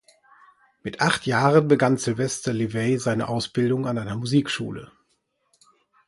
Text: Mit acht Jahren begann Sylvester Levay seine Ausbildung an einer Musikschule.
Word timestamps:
Mit 0.81 0.99
acht 0.99 1.27
Jahren 1.27 1.67
begann 1.67 1.95
Sylvester 1.95 2.53
Levay 2.53 2.97
seine 2.97 3.27
Ausbildung 3.29 3.85
an 3.85 3.99
einer 3.99 4.15
Musikschule. 4.17 4.91